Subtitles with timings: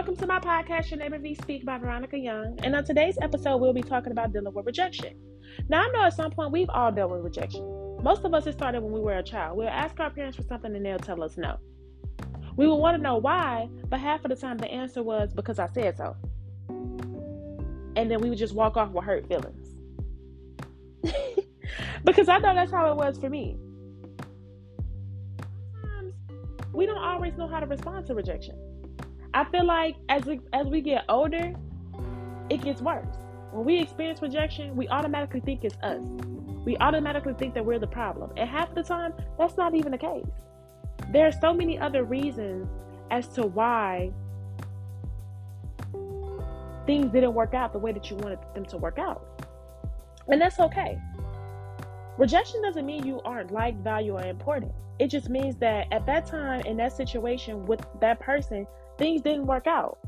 [0.00, 2.58] welcome to my podcast, Your Neighbor V Speak by Veronica Young.
[2.62, 5.14] And on today's episode, we'll be talking about dealing with rejection.
[5.68, 7.62] Now, I know at some point we've all dealt with rejection.
[8.02, 9.58] Most of us, it started when we were a child.
[9.58, 11.58] We'll ask our parents for something and they'll tell us no.
[12.56, 15.58] We will want to know why, but half of the time the answer was because
[15.58, 16.16] I said so.
[17.94, 19.68] And then we would just walk off with hurt feelings.
[22.04, 23.58] because I know that's how it was for me.
[25.82, 26.14] Sometimes
[26.72, 28.56] we don't always know how to respond to rejection.
[29.32, 31.52] I feel like as we, as we get older,
[32.48, 33.06] it gets worse.
[33.52, 36.02] When we experience rejection, we automatically think it's us.
[36.64, 38.32] We automatically think that we're the problem.
[38.36, 40.26] And half the time, that's not even the case.
[41.12, 42.68] There are so many other reasons
[43.10, 44.12] as to why
[46.86, 49.46] things didn't work out the way that you wanted them to work out.
[50.28, 51.00] And that's okay.
[52.18, 54.72] Rejection doesn't mean you aren't liked, valued, or important.
[54.98, 58.66] It just means that at that time, in that situation with that person,
[59.00, 59.98] things didn't work out.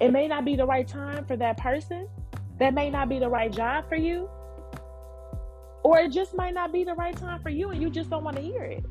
[0.00, 2.08] It may not be the right time for that person.
[2.58, 4.28] That may not be the right job for you.
[5.84, 8.24] Or it just might not be the right time for you and you just don't
[8.24, 8.84] want to hear it.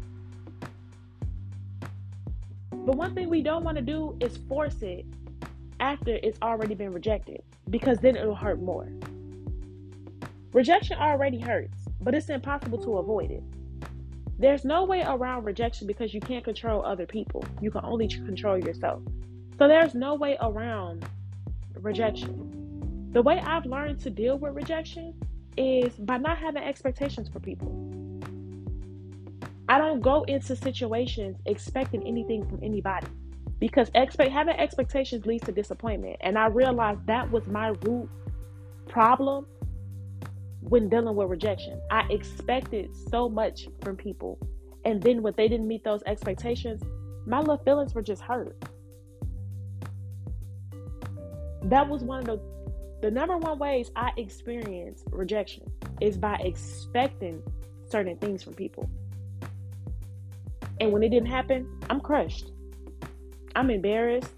[2.72, 5.06] But one thing we don't want to do is force it
[5.82, 8.88] after it's already been rejected because then it'll hurt more.
[10.54, 13.44] Rejection already hurts, but it's impossible to avoid it.
[14.44, 17.46] There's no way around rejection because you can't control other people.
[17.62, 19.02] You can only control yourself.
[19.58, 21.06] So there's no way around
[21.76, 23.10] rejection.
[23.14, 25.14] The way I've learned to deal with rejection
[25.56, 27.72] is by not having expectations for people.
[29.70, 33.08] I don't go into situations expecting anything from anybody
[33.62, 36.18] because expect having expectations leads to disappointment.
[36.20, 38.10] And I realized that was my root
[38.90, 39.48] problem
[40.68, 41.82] when dealing with rejection.
[41.92, 44.40] I expected so much from people.
[44.86, 46.82] And then when they didn't meet those expectations,
[47.26, 48.58] my little feelings were just hurt.
[51.64, 52.54] That was one of the
[53.04, 55.70] the number one ways I experience rejection
[56.00, 57.44] is by expecting
[57.90, 58.90] certain things from people.
[60.80, 62.52] And when it didn't happen, I'm crushed.
[63.58, 64.32] I'm embarrassed.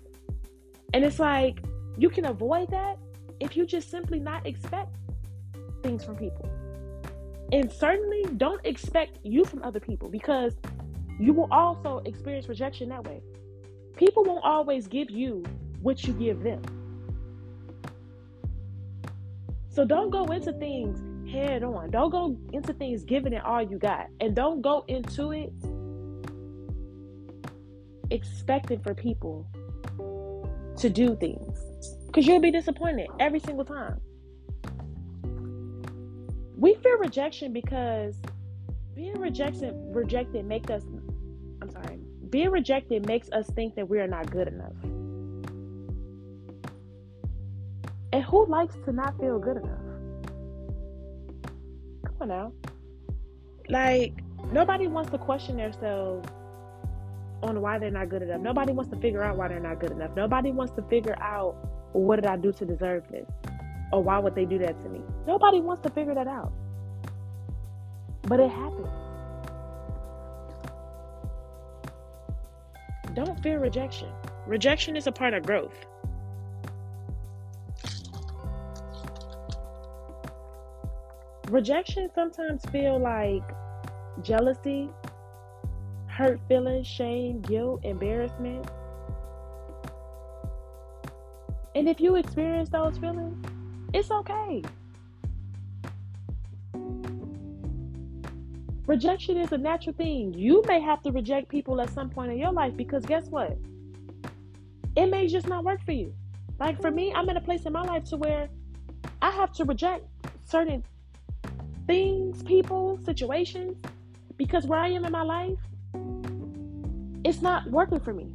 [0.95, 1.59] And it's like
[1.99, 2.97] you can avoid that
[3.39, 4.95] if you just simply not expect
[5.85, 6.49] things from people.
[7.51, 10.53] And certainly don't expect you from other people because
[11.19, 13.21] you will also experience rejection that way.
[13.95, 15.43] People won't always give you
[15.81, 16.61] what you give them.
[19.69, 20.99] So don't go into things
[21.31, 21.91] head on.
[21.91, 24.07] Don't go into things giving it all you got.
[24.19, 25.53] And don't go into it
[28.09, 29.47] expecting for people
[30.77, 31.63] to do things.
[32.07, 33.99] Because you'll be disappointed every single time
[36.57, 38.15] we fear rejection because
[38.95, 40.83] being rejected rejected makes us
[41.61, 41.99] I'm sorry.
[42.29, 44.73] Being rejected makes us think that we are not good enough.
[48.13, 49.79] And who likes to not feel good enough?
[52.05, 52.51] Come on now.
[53.67, 54.13] Like
[54.51, 56.27] nobody wants to question themselves
[57.41, 58.41] on why they're not good enough.
[58.41, 60.15] Nobody wants to figure out why they're not good enough.
[60.15, 61.55] Nobody wants to figure out
[61.93, 63.27] what did I do to deserve this?
[63.91, 65.01] Or why would they do that to me?
[65.27, 66.51] Nobody wants to figure that out.
[68.23, 68.87] But it happens.
[73.13, 74.09] Don't fear rejection.
[74.45, 75.85] Rejection is a part of growth.
[81.49, 83.43] Rejection sometimes feel like
[84.21, 84.89] jealousy,
[86.07, 88.65] hurt feelings, shame, guilt, embarrassment.
[91.75, 93.45] And if you experience those feelings,
[93.95, 94.61] it's okay.
[98.85, 100.33] Rejection is a natural thing.
[100.33, 103.57] You may have to reject people at some point in your life because guess what?
[104.97, 106.13] It may just not work for you.
[106.59, 108.49] Like for me, I'm in a place in my life to where
[109.21, 110.05] I have to reject
[110.43, 110.83] certain
[111.87, 113.77] things, people, situations
[114.35, 115.57] because where I am in my life,
[117.23, 118.27] it's not working for me.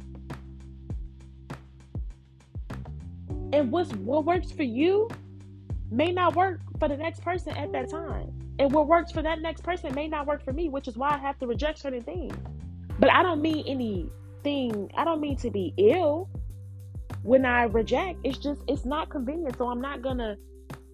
[3.53, 5.07] And what's what works for you
[5.91, 8.31] may not work for the next person at that time.
[8.57, 11.09] And what works for that next person may not work for me, which is why
[11.09, 12.33] I have to reject certain things.
[12.97, 16.29] But I don't mean anything, I don't mean to be ill
[17.23, 18.19] when I reject.
[18.23, 19.57] It's just, it's not convenient.
[19.57, 20.37] So I'm not going to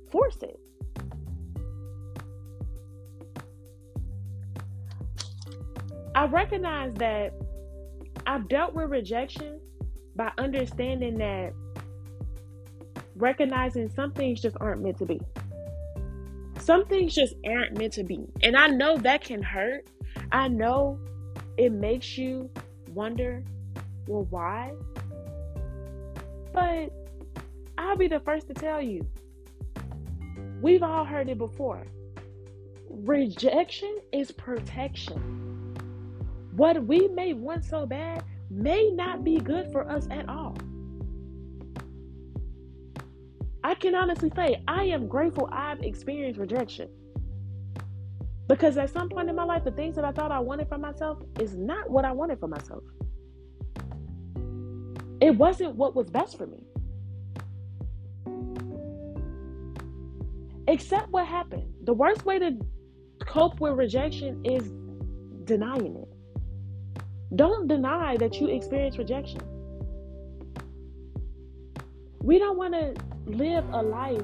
[0.10, 0.60] force it.
[6.16, 7.34] I recognize that
[8.26, 9.60] I've dealt with rejection
[10.16, 11.54] by understanding that
[13.18, 15.19] recognizing some things just aren't meant to be.
[16.60, 18.28] Some things just aren't meant to be.
[18.44, 19.88] And I know that can hurt.
[20.31, 21.00] I know
[21.58, 22.50] it makes you
[22.94, 23.44] wonder
[24.08, 24.74] Well, why?
[26.54, 26.92] But
[27.78, 29.06] I'll be the first to tell you.
[30.62, 31.84] We've all heard it before.
[32.90, 35.75] Rejection is protection.
[36.56, 40.58] What we may want so bad may not be good for us at all.
[43.63, 46.89] I can honestly say I am grateful I've experienced rejection.
[48.48, 50.77] Because at some point in my life, the things that I thought I wanted for
[50.77, 52.83] myself is not what I wanted for myself.
[55.19, 56.63] It wasn't what was best for me.
[60.68, 61.74] Except what happened.
[61.83, 62.57] The worst way to
[63.25, 64.71] cope with rejection is
[65.45, 66.07] denying it.
[67.36, 69.42] Don't deny that you experience rejection.
[72.21, 72.94] We don't want to
[73.27, 74.21] live a life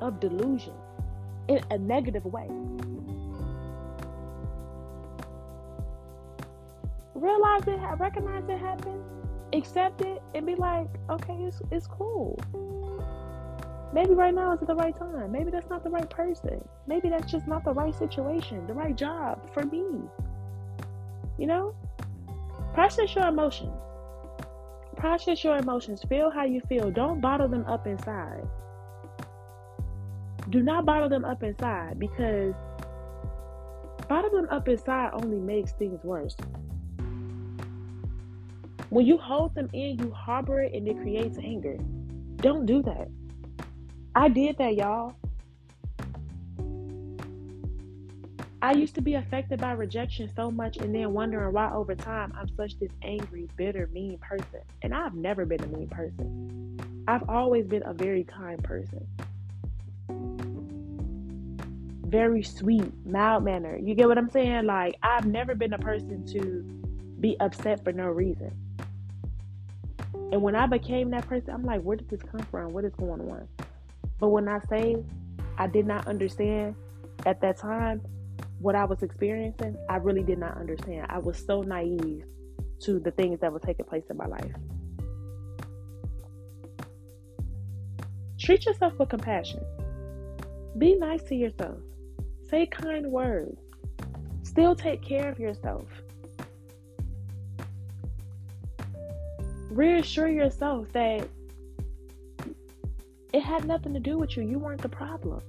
[0.00, 0.74] of delusion
[1.48, 2.48] in a negative way.
[7.14, 9.02] Realize it, recognize it happened,
[9.52, 12.38] accept it, and be like, okay, it's, it's cool.
[13.92, 15.32] Maybe right now isn't the right time.
[15.32, 16.66] Maybe that's not the right person.
[16.86, 19.84] Maybe that's just not the right situation, the right job for me.
[21.36, 21.74] You know?
[22.72, 23.72] Process your emotions.
[25.00, 26.02] Process your emotions.
[26.10, 26.90] Feel how you feel.
[26.90, 28.46] Don't bottle them up inside.
[30.50, 32.54] Do not bottle them up inside because
[34.10, 36.36] bottle them up inside only makes things worse.
[38.90, 41.78] When you hold them in, you harbor it and it creates anger.
[42.36, 43.08] Don't do that.
[44.14, 45.14] I did that, y'all.
[48.62, 52.32] I used to be affected by rejection so much and then wondering why over time
[52.36, 54.60] I'm such this angry, bitter, mean person.
[54.82, 57.04] And I've never been a mean person.
[57.08, 59.06] I've always been a very kind person.
[62.06, 63.78] Very sweet, mild manner.
[63.78, 64.66] You get what I'm saying?
[64.66, 66.62] Like, I've never been a person to
[67.18, 68.52] be upset for no reason.
[70.32, 72.74] And when I became that person, I'm like, where did this come from?
[72.74, 73.48] What is going on?
[74.18, 74.96] But when I say
[75.56, 76.74] I did not understand
[77.24, 78.02] at that time
[78.60, 81.06] what I was experiencing, I really did not understand.
[81.08, 82.24] I was so naive
[82.80, 84.52] to the things that were taking place in my life.
[88.38, 89.60] Treat yourself with compassion.
[90.78, 91.78] Be nice to yourself.
[92.48, 93.58] Say kind words.
[94.42, 95.86] Still take care of yourself.
[99.70, 101.28] Reassure yourself that
[103.32, 104.42] it had nothing to do with you.
[104.42, 105.40] You weren't the problem.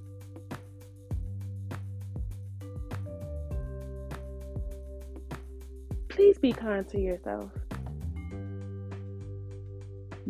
[6.22, 7.50] Please be kind to yourself.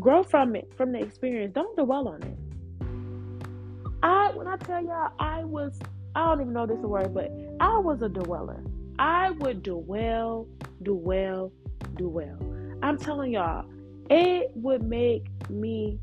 [0.00, 1.52] Grow from it, from the experience.
[1.54, 2.34] Don't dwell on it.
[4.02, 5.78] I when I tell y'all I was
[6.14, 7.30] I don't even know this word, but
[7.60, 8.64] I was a dweller.
[8.98, 10.48] I would dwell,
[10.82, 11.52] dwell,
[11.96, 12.38] dwell.
[12.82, 13.66] I'm telling y'all,
[14.08, 16.00] it would make me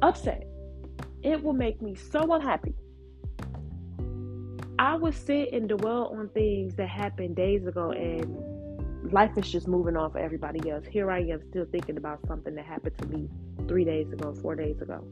[0.00, 0.46] upset.
[1.24, 2.72] It will make me so unhappy.
[4.80, 9.68] I would sit and dwell on things that happened days ago and life is just
[9.68, 10.86] moving on for everybody else.
[10.86, 13.28] Here I am still thinking about something that happened to me
[13.68, 15.04] three days ago, four days ago.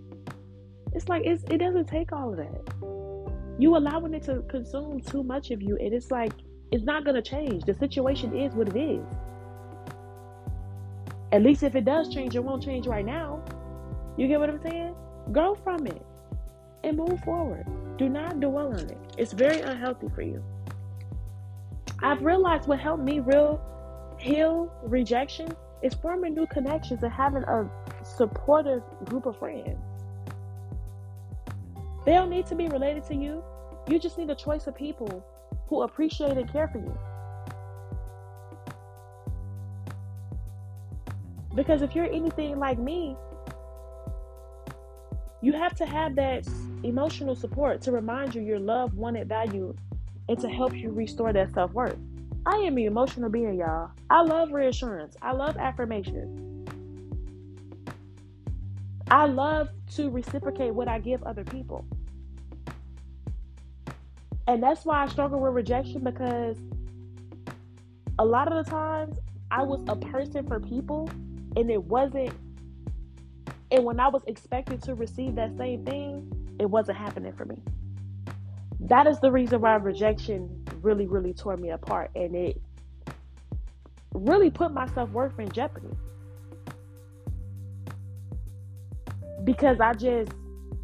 [0.94, 3.58] It's like it's, it doesn't take all of that.
[3.58, 6.32] You allowing it to consume too much of you, and it's like
[6.72, 7.64] it's not gonna change.
[7.64, 9.04] The situation is what it is.
[11.30, 13.44] At least if it does change, it won't change right now.
[14.16, 14.94] You get what I'm saying?
[15.30, 16.00] Grow from it
[16.84, 17.66] and move forward.
[17.98, 18.98] Do not dwell on it.
[19.18, 20.42] It's very unhealthy for you.
[22.00, 23.60] I've realized what helped me real
[24.18, 25.48] heal rejection
[25.82, 27.68] is forming new connections and having a
[28.04, 29.78] supportive group of friends.
[32.04, 33.42] They don't need to be related to you.
[33.88, 35.24] You just need a choice of people
[35.68, 36.98] who appreciate and care for you.
[41.54, 43.16] Because if you're anything like me,
[45.42, 46.46] you have to have that
[46.82, 49.74] emotional support to remind you your love, wanted, value,
[50.28, 51.96] and to help you restore that self worth.
[52.46, 53.90] I am an emotional being, y'all.
[54.10, 55.16] I love reassurance.
[55.20, 56.44] I love affirmation.
[59.10, 61.84] I love to reciprocate what I give other people.
[64.46, 66.56] And that's why I struggle with rejection because
[68.18, 69.18] a lot of the times
[69.50, 71.08] I was a person for people
[71.56, 72.32] and it wasn't
[73.70, 77.62] and when I was expected to receive that same thing, it wasn't happening for me.
[78.80, 82.10] That is the reason why rejection really, really tore me apart.
[82.14, 82.60] And it
[84.14, 85.88] really put my self worth in jeopardy.
[89.44, 90.32] Because I just,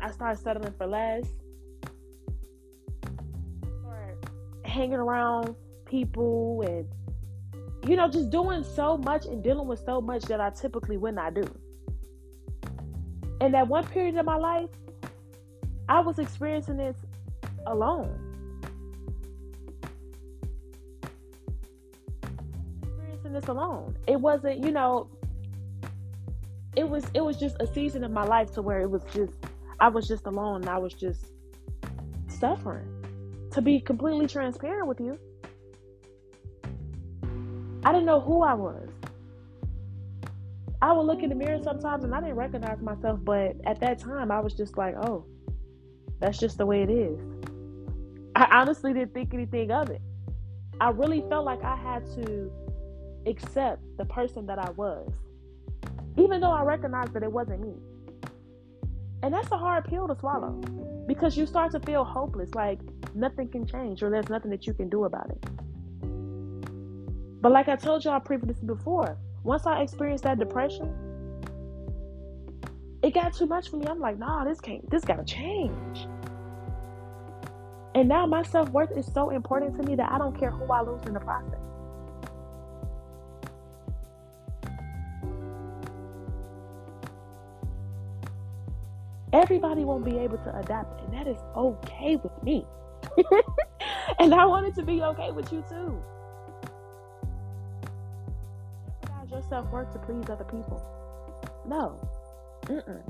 [0.01, 1.27] I started settling for less.
[4.65, 5.55] Hanging around
[5.85, 6.89] people and
[7.87, 11.15] you know, just doing so much and dealing with so much that I typically would
[11.15, 11.45] not do.
[13.41, 14.71] And that one period of my life,
[15.89, 16.97] I was experiencing this
[17.67, 18.19] alone.
[22.83, 23.97] Experiencing this alone.
[24.07, 25.09] It wasn't, you know,
[26.77, 29.33] it was it was just a season of my life to where it was just
[29.79, 31.27] I was just alone and I was just
[32.29, 32.89] suffering.
[33.53, 35.19] To be completely transparent with you.
[37.85, 38.89] I didn't know who I was.
[40.83, 43.99] I would look in the mirror sometimes and I didn't recognize myself, but at that
[43.99, 45.25] time I was just like, oh,
[46.25, 47.21] that's just the way it is.
[48.35, 50.01] I honestly didn't think anything of it.
[50.81, 52.51] I really felt like I had to
[53.27, 55.13] accept the person that I was,
[56.17, 57.75] even though I recognized that it wasn't me.
[59.23, 60.53] And that's a hard pill to swallow
[61.07, 62.81] because you start to feel hopeless, like
[63.15, 65.45] nothing can change or there's nothing that you can do about it.
[67.43, 70.91] But like I told y'all previously before, once I experienced that depression,
[73.03, 73.87] it got too much for me.
[73.87, 76.09] I'm like, nah, this can't, this gotta change.
[77.95, 80.71] And now my self worth is so important to me that I don't care who
[80.73, 81.61] I lose in the process.
[89.33, 92.65] Everybody won't be able to adapt, and that is okay with me.
[94.19, 96.01] and I want it to be okay with you too.
[99.03, 100.83] Jeopardize your self worth to please other people.
[101.67, 102.01] No.
[102.63, 103.03] Mm-mm.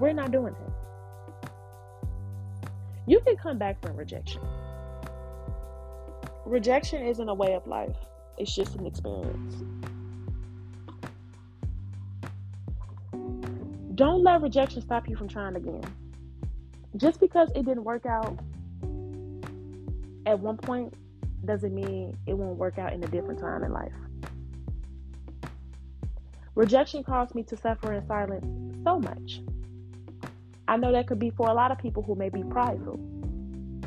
[0.00, 0.73] We're not doing that.
[3.06, 4.42] You can come back from rejection.
[6.46, 7.96] Rejection isn't a way of life,
[8.38, 9.62] it's just an experience.
[13.94, 15.84] Don't let rejection stop you from trying again.
[16.96, 18.38] Just because it didn't work out
[20.26, 20.94] at one point
[21.44, 23.92] doesn't mean it won't work out in a different time in life.
[26.54, 28.46] Rejection caused me to suffer in silence
[28.84, 29.40] so much.
[30.66, 32.98] I know that could be for a lot of people who may be prideful,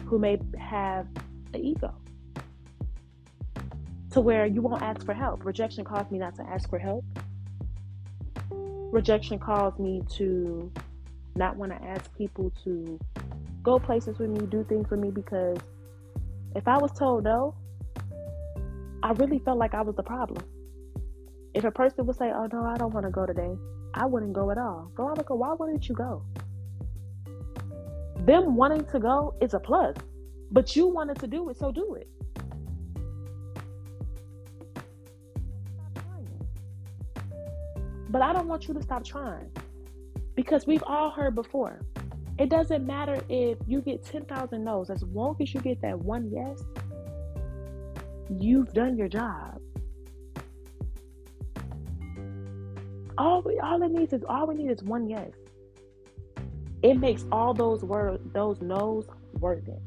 [0.05, 1.07] who may have
[1.53, 1.93] an ego,
[4.12, 5.46] to where you won't ask for help.
[5.46, 7.03] Rejection caused me not to ask for help
[8.91, 10.72] rejection caused me to
[11.36, 13.00] not want to ask people to
[13.63, 15.57] go places with me, do things with me because
[16.55, 17.53] if I was told no,
[19.03, 20.43] I really felt like I was the problem.
[21.53, 23.55] If a person would say, "Oh no, I don't want to go today,"
[23.93, 24.91] I wouldn't go at all.
[24.96, 26.24] Veronica, why wouldn't you go?
[28.26, 29.96] Them wanting to go is a plus,
[30.52, 32.08] but you wanted to do it, so do it.
[38.10, 39.50] But I don't want you to stop trying
[40.36, 41.82] because we've all heard before.
[42.40, 46.30] It doesn't matter if you get 10,000 no's, as long as you get that one
[46.32, 46.64] yes,
[48.30, 49.60] you've done your job.
[53.18, 55.32] All we, all it needs is all we need is one yes.
[56.84, 59.07] It makes all those words, those no's
[59.39, 59.81] worth it.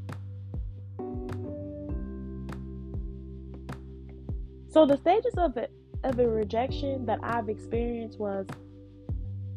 [4.68, 5.73] So the stages of it
[6.04, 8.47] of a rejection that I've experienced was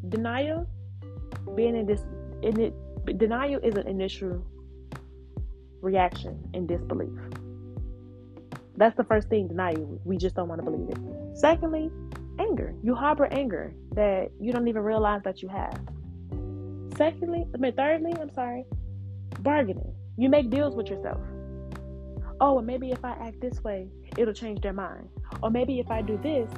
[0.09, 0.67] denial,
[1.55, 2.01] being in this
[2.41, 4.43] in it denial is an initial
[5.81, 7.11] reaction and disbelief.
[8.75, 9.99] That's the first thing, denial.
[10.03, 10.97] We just don't want to believe it.
[11.37, 11.91] Secondly,
[12.39, 12.73] anger.
[12.81, 15.79] You harbor anger that you don't even realize that you have.
[16.97, 18.65] Secondly, I mean thirdly, I'm sorry,
[19.39, 19.93] bargaining.
[20.17, 21.21] You make deals with yourself.
[22.39, 25.07] Oh, and maybe if I act this way, it'll change their mind.
[25.41, 26.49] Or maybe if I do this,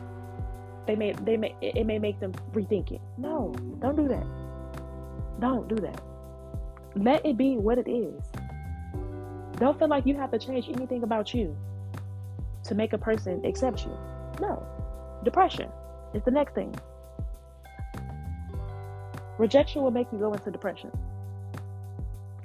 [0.87, 3.01] they may they may it may make them rethink it.
[3.17, 4.25] No, don't do that.
[5.39, 6.01] Don't do that.
[6.95, 8.23] Let it be what it is.
[9.57, 11.55] Don't feel like you have to change anything about you
[12.63, 13.97] to make a person accept you.
[14.41, 14.65] No.
[15.23, 15.69] Depression
[16.13, 16.75] is the next thing.
[19.37, 20.91] Rejection will make you go into depression.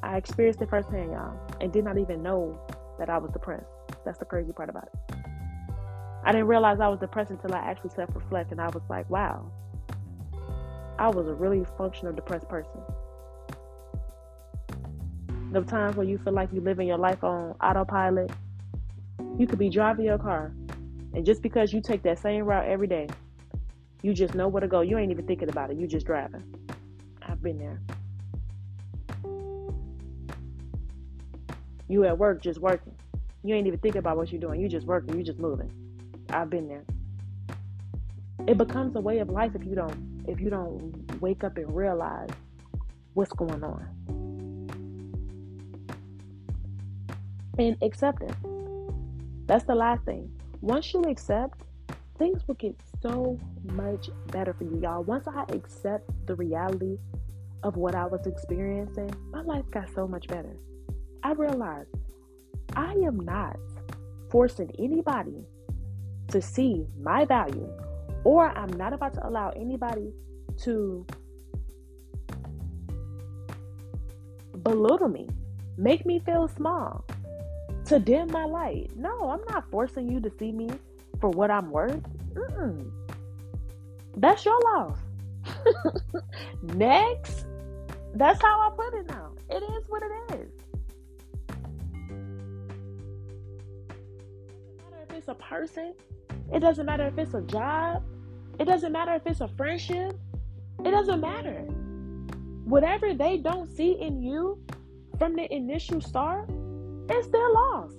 [0.02, 2.58] I experienced it firsthand, y'all, and did not even know
[2.98, 3.66] that I was depressed.
[4.04, 5.16] That's the crazy part about it.
[6.24, 9.08] I didn't realize I was depressed until I actually self reflect and I was like,
[9.08, 9.50] wow,
[10.98, 12.80] I was a really functional depressed person.
[15.52, 18.30] The times where you feel like you're living your life on autopilot,
[19.38, 20.52] you could be driving your car,
[21.14, 23.06] and just because you take that same route every day,
[24.02, 24.80] you just know where to go.
[24.80, 25.76] You ain't even thinking about it.
[25.76, 26.44] You just driving.
[27.42, 27.80] Been there.
[31.88, 32.94] You at work just working.
[33.42, 34.60] You ain't even thinking about what you're doing.
[34.60, 35.16] You just working.
[35.16, 35.72] You just moving.
[36.28, 36.84] I've been there.
[38.46, 41.74] It becomes a way of life if you don't if you don't wake up and
[41.74, 42.28] realize
[43.14, 43.86] what's going on.
[47.58, 48.36] And acceptance.
[49.46, 50.30] That's the last thing.
[50.60, 51.62] Once you accept,
[52.18, 55.02] things will get so much better for you, y'all.
[55.02, 56.98] Once I accept the reality
[57.62, 60.56] of what I was experiencing, my life got so much better.
[61.22, 61.90] I realized
[62.76, 63.56] I am not
[64.30, 65.44] forcing anybody
[66.28, 67.68] to see my value,
[68.24, 70.12] or I'm not about to allow anybody
[70.62, 71.06] to
[74.62, 75.28] belittle me,
[75.76, 77.04] make me feel small,
[77.86, 78.90] to dim my light.
[78.96, 80.68] No, I'm not forcing you to see me
[81.20, 82.00] for what I'm worth.
[82.34, 82.90] Mm-mm.
[84.16, 84.98] That's your loss.
[86.62, 87.46] Next,
[88.14, 89.32] that's how I put it now.
[89.48, 90.48] It is what it is.
[93.98, 95.94] It doesn't matter if it's a person,
[96.52, 98.02] it doesn't matter if it's a job,
[98.58, 100.18] it doesn't matter if it's a friendship,
[100.84, 101.60] it doesn't matter.
[102.64, 104.62] Whatever they don't see in you
[105.18, 106.48] from the initial start,
[107.08, 107.92] it's their loss.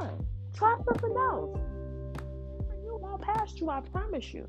[0.00, 0.26] On.
[0.54, 1.58] Try something else.
[2.82, 4.48] You won't pass you, I promise you.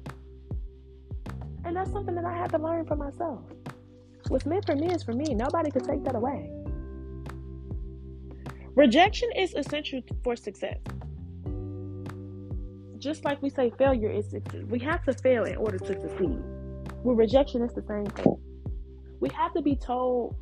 [1.66, 3.42] And that's something that I had to learn for myself.
[4.30, 5.34] What's meant for me is for me.
[5.34, 6.52] Nobody can take that away.
[8.76, 10.78] Rejection is essential for success.
[12.98, 14.64] Just like we say failure is success.
[14.70, 16.40] We have to fail in order to succeed.
[17.04, 18.38] With rejection, it's the same thing.
[19.20, 20.36] We have to be told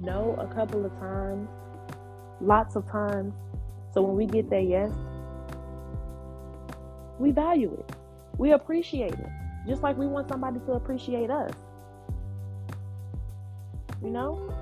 [0.00, 1.48] no a couple of times,
[2.40, 3.32] lots of times.
[3.92, 4.92] So when we get that yes,
[7.18, 7.96] we value it.
[8.38, 9.30] We appreciate it.
[9.68, 11.52] Just like we want somebody to appreciate us.
[14.02, 14.54] You know?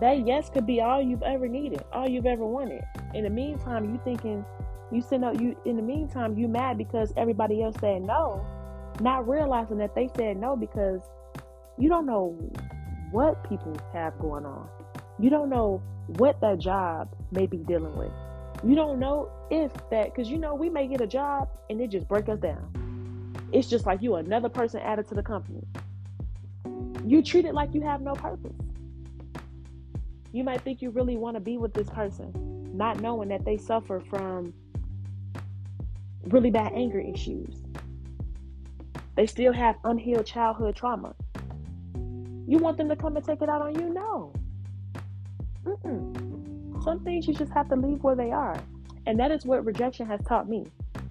[0.00, 2.84] That yes could be all you've ever needed, all you've ever wanted.
[3.14, 4.44] In the meantime, you thinking
[4.92, 8.46] you send out you in the meantime you mad because everybody else said no,
[9.00, 11.00] not realizing that they said no because
[11.78, 12.36] you don't know
[13.10, 14.68] what people have going on.
[15.18, 15.82] You don't know
[16.18, 18.12] what that job may be dealing with.
[18.64, 21.88] You don't know if that because you know we may get a job and it
[21.88, 23.34] just break us down.
[23.52, 25.62] It's just like you another person added to the company.
[27.06, 28.56] You treat it like you have no purpose.
[30.32, 32.32] You might think you really want to be with this person,
[32.76, 34.52] not knowing that they suffer from
[36.24, 37.62] really bad anger issues.
[39.14, 41.14] They still have unhealed childhood trauma.
[41.94, 43.88] You want them to come and take it out on you?
[43.94, 44.32] No.
[45.64, 46.82] Mm-mm.
[46.82, 48.58] Some things you just have to leave where they are.
[49.06, 50.66] And that is what rejection has taught me.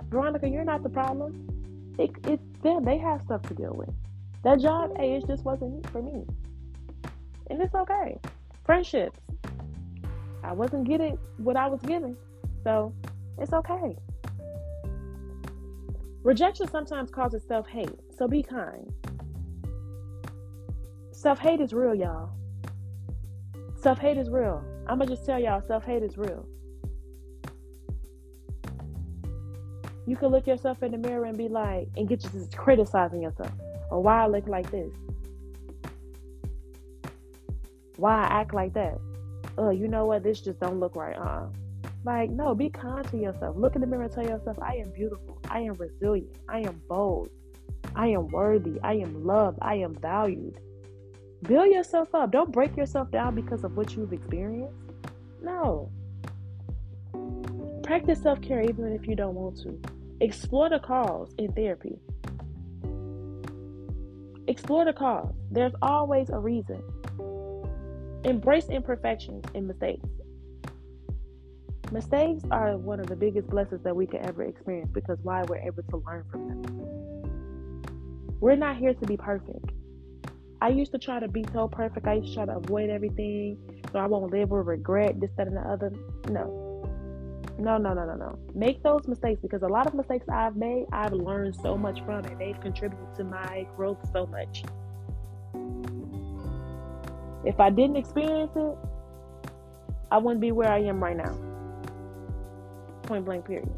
[0.10, 1.95] Veronica, you're not the problem.
[1.97, 2.84] It, it's them.
[2.84, 3.89] They have stuff to deal with.
[4.45, 6.23] That job, hey, it just wasn't for me.
[7.49, 8.19] And it's okay.
[8.63, 9.19] Friendships.
[10.43, 12.15] I wasn't getting what I was getting.
[12.63, 12.93] So
[13.39, 13.97] it's okay.
[16.21, 17.89] Rejection sometimes causes self hate.
[18.15, 18.93] So be kind.
[21.12, 22.29] Self hate is real, y'all.
[23.81, 24.63] Self hate is real.
[24.86, 26.45] I'm going to just tell y'all self hate is real.
[30.05, 33.51] You can look yourself in the mirror and be like, and get you criticizing yourself.
[33.91, 34.91] Or why I look like this?
[37.98, 38.98] Why I act like that?
[39.58, 40.24] Oh, you know what?
[40.24, 41.15] This just don't look right.
[41.15, 41.48] Uh,
[42.04, 43.56] like no, be kind to yourself.
[43.58, 45.39] Look in the mirror and tell yourself, I am beautiful.
[45.50, 46.36] I am resilient.
[46.50, 47.30] I am bold.
[47.95, 48.80] I am worthy.
[48.84, 49.60] I am loved.
[49.62, 50.60] I am valued.
[51.43, 52.32] Build yourself up.
[52.32, 54.76] Don't break yourself down because of what you've experienced.
[55.41, 55.91] No.
[57.84, 59.80] Practice self care even if you don't want to.
[60.21, 62.00] Explore the cause in therapy.
[64.47, 65.34] Explore the cause.
[65.51, 66.81] There's always a reason.
[68.23, 70.08] Embrace imperfections and mistakes.
[71.91, 75.58] Mistakes are one of the biggest blessings that we can ever experience because why we're
[75.58, 76.62] able to learn from them.
[78.39, 79.71] We're not here to be perfect.
[80.62, 82.08] I used to try to be so perfect.
[82.08, 83.58] I used to try to avoid everything
[83.91, 85.91] so I won't live with regret, this, that, and the other.
[86.29, 86.64] No.
[87.57, 88.37] No, no, no, no, no.
[88.53, 92.25] Make those mistakes because a lot of mistakes I've made, I've learned so much from
[92.25, 94.63] and they've contributed to my growth so much.
[97.45, 98.77] If I didn't experience it,
[100.11, 101.37] I wouldn't be where I am right now.
[103.03, 103.69] Point blank, period.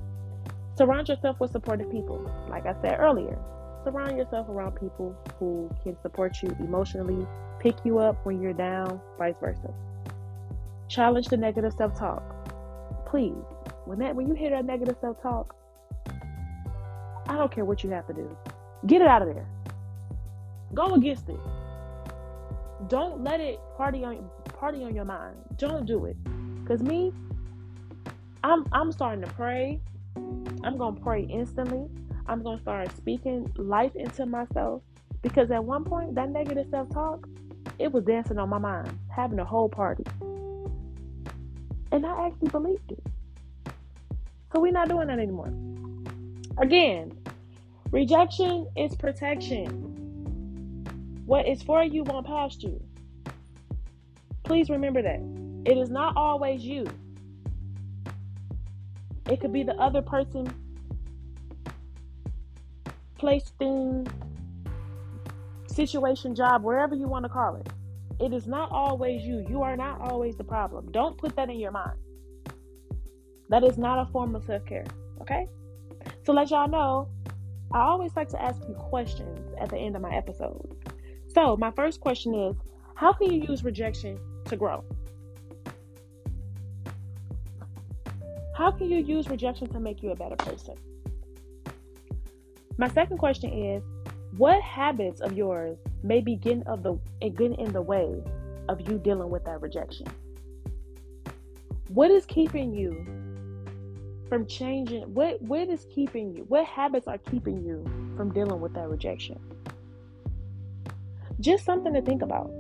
[0.76, 2.32] Surround yourself with supportive people.
[2.50, 3.38] Like I said earlier,
[3.84, 7.28] surround yourself around people who can support you emotionally,
[7.60, 9.74] pick you up when you're down, vice versa.
[10.88, 12.24] Challenge the negative self talk.
[13.06, 13.34] Please
[13.88, 15.56] when that when you hear that negative self talk,
[17.28, 18.38] I don't care what you have to do.
[18.86, 19.48] Get it out of there.
[20.74, 21.40] Go against it.
[22.90, 25.36] Don't let it party on party on your mind.
[25.58, 26.18] Don't do it.
[26.68, 27.14] Cause me,
[28.44, 29.80] I'm I'm starting to pray.
[30.64, 31.88] I'm gonna pray instantly.
[32.28, 34.82] I'm gonna start speaking life into myself.
[35.22, 37.28] Because at one point that negative self talk,
[37.80, 40.04] it was dancing on my mind, having a whole party.
[41.92, 43.04] And I actually believed it.
[44.54, 45.54] So we're not doing that anymore.
[46.58, 47.12] Again,
[47.92, 49.70] rejection is protection.
[51.26, 52.82] What is for you won't pass you.
[54.44, 55.22] Please remember that.
[55.66, 56.88] It is not always you.
[59.30, 60.48] It could be the other person,
[63.18, 64.08] place, thing,
[65.68, 67.68] situation, job, whatever you want to call it.
[68.20, 69.46] It is not always you.
[69.50, 70.90] You are not always the problem.
[70.92, 71.98] Don't put that in your mind.
[73.50, 74.86] That is not a form of self care.
[75.22, 75.48] Okay?
[76.26, 77.10] So let y'all know,
[77.72, 80.76] I always like to ask you questions at the end of my episodes.
[81.28, 82.56] So, my first question is
[82.96, 84.84] How can you use rejection to grow?
[88.56, 90.76] How can you use rejection to make you a better person?
[92.78, 93.84] My second question is
[94.38, 98.24] what habits of yours may be getting of the getting in the way
[98.70, 100.08] of you dealing with that rejection?
[101.90, 103.06] What is keeping you
[104.28, 105.04] from changing?
[105.14, 106.44] What what is keeping you?
[106.48, 107.84] What habits are keeping you
[108.16, 109.40] from dealing with that rejection?
[111.40, 112.52] Just something to think about.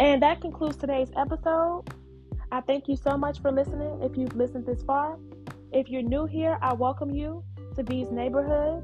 [0.00, 1.84] And that concludes today's episode.
[2.52, 4.00] I thank you so much for listening.
[4.02, 5.18] If you've listened this far,
[5.72, 7.42] if you're new here, I welcome you
[7.74, 8.82] to V's Neighborhood.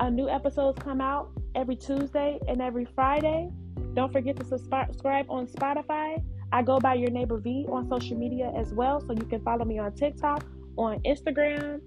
[0.00, 3.50] A new episodes come out every Tuesday and every Friday.
[3.94, 6.22] Don't forget to subscribe on Spotify.
[6.50, 9.64] I go by your neighbor V on social media as well, so you can follow
[9.64, 10.44] me on TikTok,
[10.78, 11.80] on Instagram,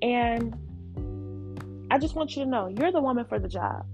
[0.00, 0.56] and
[1.90, 3.84] I just want you to know you're the woman for the job.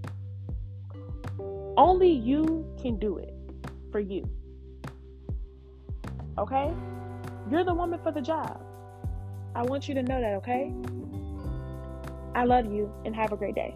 [1.77, 3.33] Only you can do it
[3.91, 4.29] for you.
[6.37, 6.73] Okay?
[7.49, 8.61] You're the woman for the job.
[9.55, 10.73] I want you to know that, okay?
[12.33, 13.75] I love you and have a great day.